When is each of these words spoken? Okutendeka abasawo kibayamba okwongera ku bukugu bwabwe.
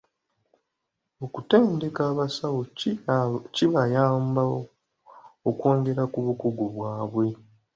Okutendeka 1.25 2.01
abasawo 2.11 2.61
kibayamba 3.55 4.43
okwongera 5.49 6.03
ku 6.11 6.19
bukugu 6.25 6.65
bwabwe. 6.75 7.25